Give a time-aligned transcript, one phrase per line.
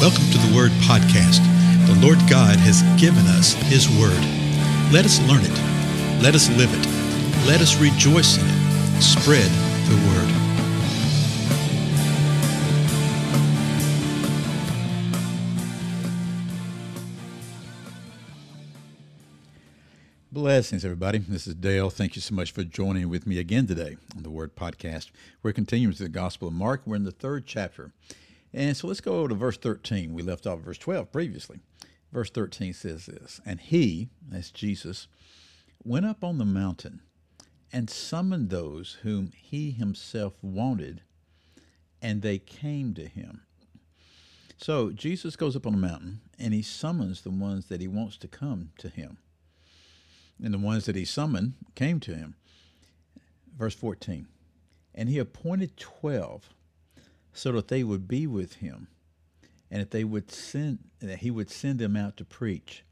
[0.00, 1.44] Welcome to the Word Podcast.
[1.86, 4.16] The Lord God has given us His Word.
[4.90, 6.22] Let us learn it.
[6.22, 6.86] Let us live it.
[7.46, 9.02] Let us rejoice in it.
[9.02, 9.50] Spread
[9.90, 10.40] the Word.
[20.32, 21.18] Blessings, everybody.
[21.18, 21.90] This is Dale.
[21.90, 25.10] Thank you so much for joining with me again today on the Word Podcast.
[25.42, 26.80] We're continuing to the Gospel of Mark.
[26.86, 27.92] We're in the third chapter.
[28.52, 30.12] And so let's go over to verse 13.
[30.12, 31.60] We left off verse 12 previously.
[32.12, 35.06] Verse 13 says this And he, that's Jesus,
[35.84, 37.02] went up on the mountain
[37.72, 41.02] and summoned those whom he himself wanted,
[42.02, 43.42] and they came to him.
[44.56, 48.18] So Jesus goes up on the mountain and he summons the ones that he wants
[48.18, 49.16] to come to him
[50.42, 52.34] and the ones that he summoned came to him.
[53.56, 54.26] Verse 14
[54.94, 56.50] And he appointed twelve
[57.32, 58.88] so that they would be with him,
[59.70, 62.84] and that they would send that he would send them out to preach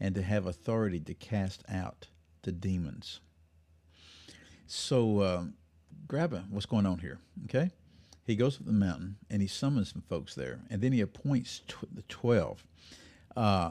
[0.00, 2.08] and to have authority to cast out
[2.42, 3.20] the demons.
[4.66, 5.44] So uh,
[6.06, 7.70] grab a, what's going on here, okay?
[8.24, 11.62] He goes up the mountain and he summons some folks there, and then he appoints
[11.66, 12.64] tw- the twelve.
[13.34, 13.70] Uh,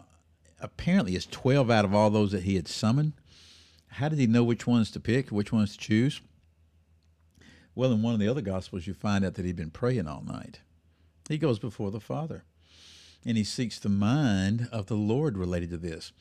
[0.60, 3.14] apparently it's 12 out of all those that he had summoned.
[3.90, 6.22] How did he know which ones to pick, which ones to choose?
[7.78, 10.23] Well, in one of the other Gospels, you find out that he'd been praying all
[10.25, 10.61] night.
[11.30, 12.44] He goes before the Father
[13.23, 16.11] and he seeks the mind of the Lord related to this.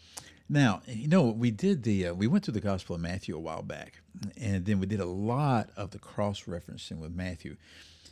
[0.50, 3.40] Now, you know, we did the, uh, we went through the Gospel of Matthew a
[3.40, 4.00] while back,
[4.38, 7.56] and then we did a lot of the cross referencing with Matthew.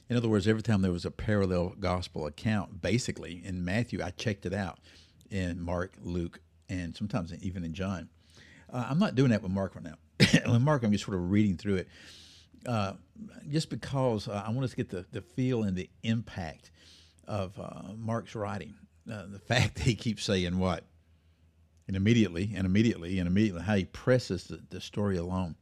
[0.08, 4.08] In other words, every time there was a parallel gospel account, basically in Matthew, I
[4.08, 4.78] checked it out
[5.30, 8.08] in Mark, Luke, and sometimes even in John.
[8.72, 9.96] Uh, I'm not doing that with Mark right now.
[10.50, 11.88] with Mark, I'm just sort of reading through it,
[12.66, 12.94] uh,
[13.48, 16.70] just because uh, I want us to get the, the feel and the impact
[17.26, 18.74] of uh, Mark's writing.
[19.10, 20.84] Uh, the fact that he keeps saying what,
[21.86, 25.54] and immediately, and immediately, and immediately, how he presses the, the story along.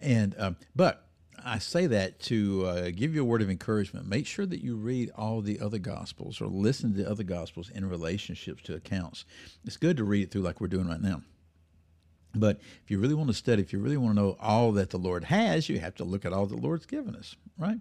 [0.00, 1.06] And um, but
[1.44, 4.06] I say that to uh, give you a word of encouragement.
[4.06, 7.70] Make sure that you read all the other Gospels or listen to the other Gospels
[7.70, 9.24] in relationships to accounts.
[9.64, 11.22] It's good to read it through like we're doing right now.
[12.34, 14.90] But if you really want to study, if you really want to know all that
[14.90, 17.78] the Lord has, you have to look at all the Lord's given us, right?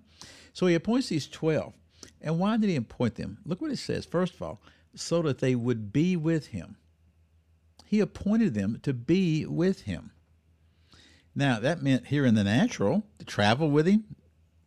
[0.53, 1.73] So he appoints these 12.
[2.21, 3.37] And why did he appoint them?
[3.45, 4.05] Look what it says.
[4.05, 4.61] First of all,
[4.95, 6.77] so that they would be with him.
[7.85, 10.11] He appointed them to be with him.
[11.33, 14.03] Now, that meant here in the natural, to travel with him,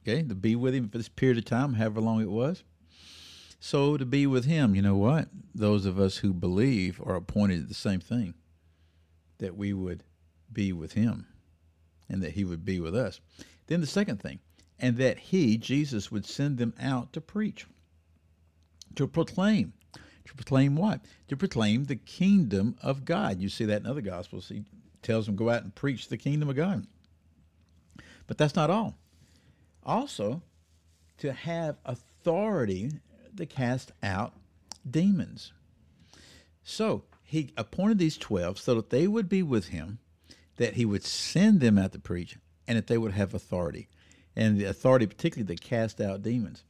[0.02, 2.64] okay, to be with him for this period of time, however long it was.
[3.60, 5.28] So to be with him, you know what?
[5.54, 8.34] Those of us who believe are appointed to the same thing
[9.44, 10.02] that we would
[10.50, 11.26] be with him
[12.08, 13.20] and that he would be with us.
[13.66, 14.40] Then the second thing,
[14.78, 17.66] and that he, Jesus, would send them out to preach,
[18.96, 19.74] to proclaim.
[20.24, 21.02] To proclaim what?
[21.28, 23.42] To proclaim the kingdom of God.
[23.42, 24.48] You see that in other gospels.
[24.48, 24.64] He
[25.02, 26.86] tells them go out and preach the kingdom of God.
[28.26, 28.96] But that's not all.
[29.82, 30.40] Also,
[31.18, 32.90] to have authority
[33.36, 34.32] to cast out
[34.90, 35.52] demons.
[36.62, 37.04] So
[37.34, 39.98] he appointed these 12 so that they would be with him,
[40.56, 43.88] that he would send them out to preach, and that they would have authority.
[44.36, 46.62] And the authority, particularly to cast out demons.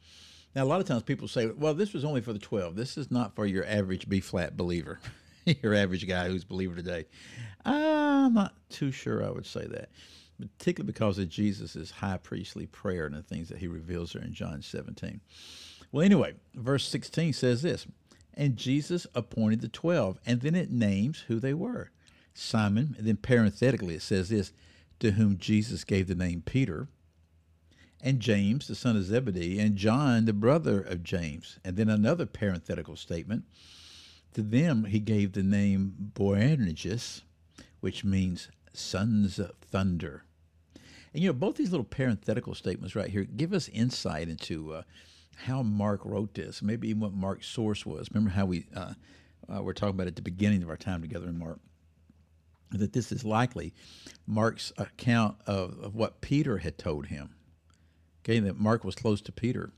[0.54, 2.76] Now, a lot of times people say, well, this was only for the 12.
[2.76, 5.00] This is not for your average B flat believer,
[5.62, 7.04] your average guy who's a believer today.
[7.66, 9.90] I'm not too sure I would say that,
[10.40, 14.32] particularly because of Jesus' high priestly prayer and the things that he reveals there in
[14.32, 15.20] John 17.
[15.92, 17.86] Well, anyway, verse 16 says this
[18.34, 21.90] And Jesus appointed the 12, and then it names who they were
[22.34, 24.52] Simon, and then parenthetically it says this
[24.98, 26.88] to whom Jesus gave the name Peter
[28.00, 31.58] and James, the son of Zebedee, and John, the brother of James.
[31.64, 33.44] And then another parenthetical statement.
[34.34, 37.22] To them he gave the name Boanerges,
[37.80, 40.24] which means sons of thunder.
[41.14, 44.82] And you know, both these little parenthetical statements right here give us insight into uh,
[45.36, 48.08] how Mark wrote this, maybe even what Mark's source was.
[48.10, 48.94] Remember how we uh,
[49.52, 51.60] uh, were talking about at the beginning of our time together in Mark?
[52.70, 53.72] That this is likely
[54.26, 57.34] Mark's account of, of what Peter had told him
[58.24, 59.70] Okay, that Mark was close to Peter,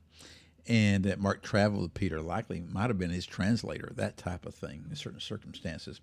[0.68, 2.20] and that Mark traveled with Peter.
[2.20, 6.00] Likely might have been his translator, that type of thing in certain circumstances.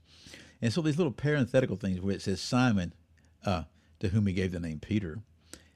[0.61, 2.93] And so these little parenthetical things where it says Simon,
[3.45, 3.63] uh,
[4.01, 5.19] to whom he gave the name Peter,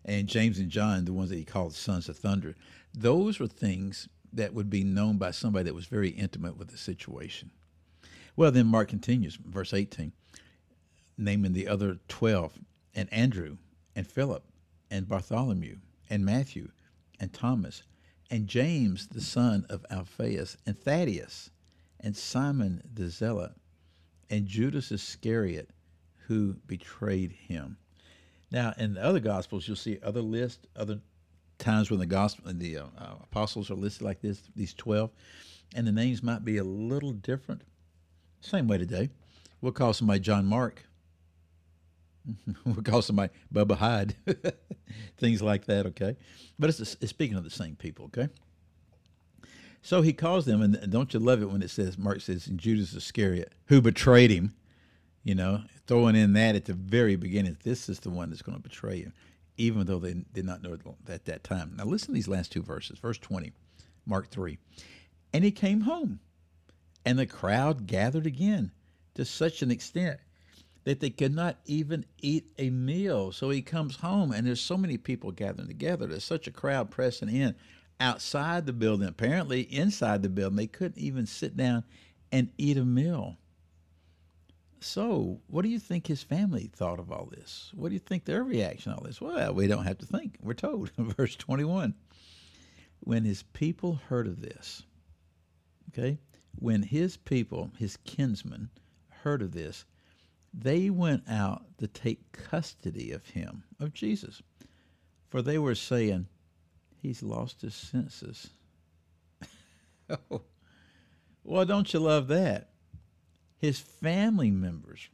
[0.07, 2.56] and James and John, the ones that he called sons of thunder,
[2.94, 6.77] those were things that would be known by somebody that was very intimate with the
[6.77, 7.51] situation.
[8.36, 10.13] Well, then Mark continues, verse 18,
[11.18, 12.54] naming the other 12,
[12.95, 13.57] and Andrew,
[13.95, 14.44] and Philip,
[14.89, 15.77] and Bartholomew,
[16.10, 16.69] and Matthew,
[17.19, 17.83] and Thomas,
[18.30, 21.50] and James, the son of Alphaeus, and Thaddeus,
[22.00, 23.53] and Simon the Zealot,
[24.30, 25.69] and Judas Iscariot,
[26.27, 27.77] who betrayed him.
[28.51, 30.99] Now, in the other Gospels, you'll see other lists, other
[31.57, 35.09] times when the gospel, the uh, uh, apostles are listed like this, these twelve,
[35.75, 37.61] and the names might be a little different.
[38.41, 39.09] Same way today.
[39.61, 40.83] We'll call somebody John Mark.
[42.65, 44.15] we'll call somebody Bubba Hyde.
[45.17, 46.15] Things like that, okay?
[46.59, 48.29] But it's, it's speaking of the same people, okay?
[49.81, 52.57] So he calls them, and don't you love it when it says, Mark says, in
[52.57, 54.53] Judas Iscariot, who betrayed him,
[55.27, 58.56] you know, throwing in that at the very beginning, this is the one that's going
[58.56, 59.12] to betray you,
[59.57, 60.79] even though they did not know it
[61.09, 61.74] at that time.
[61.75, 62.97] Now listen to these last two verses.
[62.97, 63.51] Verse 20,
[64.06, 64.57] Mark 3.
[65.33, 66.21] And he came home,
[67.06, 68.71] and the crowd gathered again
[69.15, 70.18] to such an extent
[70.85, 73.33] that they could not even eat a meal.
[73.33, 76.07] So he comes home, and there's so many people gathering together.
[76.07, 77.53] There's such a crowd pressing in
[78.00, 79.09] outside the building.
[79.09, 81.83] Apparently, inside the building, they couldn't even sit down
[82.31, 83.35] and eat a meal.
[84.79, 87.71] So, what do you think his family thought of all this?
[87.74, 89.19] What do you think their reaction to all this?
[89.19, 90.38] Well, we don't have to think.
[90.41, 90.91] We're told.
[90.97, 91.95] In verse 21.
[93.00, 94.83] When his people heard of this,
[95.89, 96.19] okay,
[96.56, 98.69] when his people, his kinsmen,
[99.09, 99.85] heard of this,
[100.53, 104.41] they went out to take custody of him, of Jesus.
[105.29, 106.27] For they were saying,
[107.01, 108.50] He's lost his senses.
[110.09, 110.41] oh,
[111.44, 112.69] well, don't you love that?
[113.57, 115.09] His family members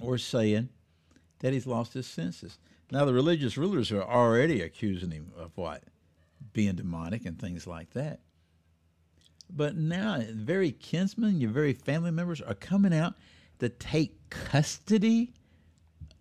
[0.00, 0.68] were saying
[1.40, 2.58] that he's lost his senses.
[2.90, 5.82] Now, the religious rulers are already accusing him of what?
[6.52, 8.20] Being demonic and things like that.
[9.50, 13.14] But now, very kinsmen, your very family members are coming out
[13.58, 15.32] to take custody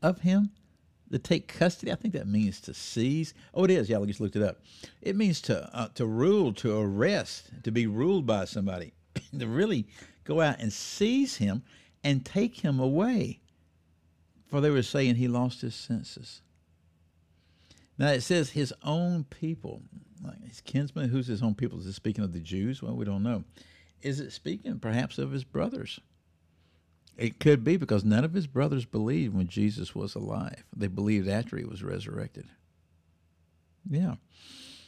[0.02, 0.52] of him.
[1.12, 3.34] To take custody, I think that means to seize.
[3.54, 3.90] Oh, it is.
[3.90, 4.62] Yeah, I just looked it up.
[5.02, 8.94] It means to uh, to rule, to arrest, to be ruled by somebody,
[9.40, 9.88] to really
[10.26, 11.64] go out and seize him
[12.04, 13.40] and take him away.
[14.48, 16.42] For they were saying he lost his senses.
[17.98, 19.82] Now it says his own people,
[20.24, 21.10] like his kinsmen.
[21.10, 21.80] Who's his own people?
[21.80, 22.82] Is it speaking of the Jews?
[22.82, 23.44] Well, we don't know.
[24.02, 26.00] Is it speaking perhaps of his brothers?
[27.18, 30.66] It could be because none of his brothers believed when Jesus was alive.
[30.76, 32.46] They believed after he was resurrected.
[33.90, 34.16] Yeah.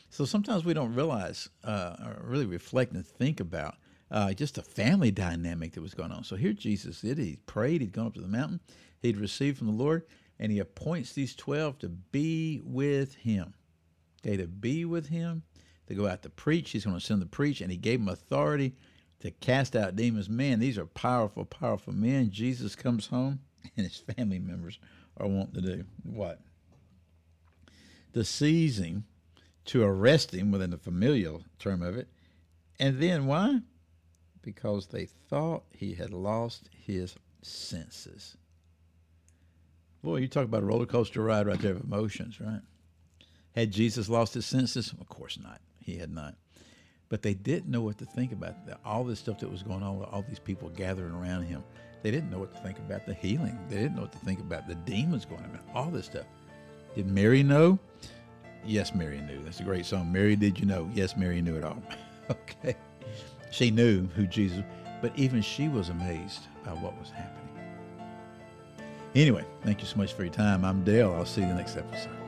[0.09, 3.75] So sometimes we don't realize, uh, or really reflect and think about
[4.09, 6.23] uh, just a family dynamic that was going on.
[6.23, 7.17] So here Jesus did.
[7.17, 7.81] He prayed.
[7.81, 8.59] He'd gone up to the mountain.
[8.99, 10.03] He'd received from the Lord,
[10.39, 13.53] and he appoints these 12 to be with him.
[14.25, 15.43] Okay, to be with him,
[15.87, 16.71] to go out to preach.
[16.71, 18.75] He's going to send them to preach, and he gave them authority
[19.19, 20.29] to cast out demons.
[20.29, 22.31] Man, these are powerful, powerful men.
[22.31, 23.39] Jesus comes home,
[23.77, 24.79] and his family members
[25.17, 26.39] are wanting to do what?
[28.13, 29.03] The seizing
[29.65, 32.07] to arrest him within the familial term of it.
[32.79, 33.61] And then why?
[34.47, 38.37] Because they thought he had lost his senses.
[40.01, 42.61] Boy, you talk about a roller coaster ride right there of emotions, right?
[43.55, 44.93] Had Jesus lost his senses?
[45.01, 45.59] Of course not.
[45.81, 46.35] He had not
[47.09, 49.99] but they didn't know what to think about all this stuff that was going on
[49.99, 51.63] with all these people gathering around him.
[52.03, 53.57] They didn't know what to think about the healing.
[53.69, 56.25] They didn't know what to think about the demons going on, all this stuff.
[56.95, 57.79] Did Mary know?
[58.65, 59.41] Yes, Mary knew.
[59.43, 60.11] That's a great song.
[60.11, 60.89] Mary, did you know?
[60.93, 61.81] Yes, Mary knew it all.
[62.29, 62.75] okay.
[63.51, 64.63] She knew who Jesus
[65.01, 67.33] but even she was amazed by what was happening.
[69.15, 70.65] Anyway, thank you so much for your time.
[70.65, 71.13] I'm Dale.
[71.13, 72.26] I'll see you the next episode.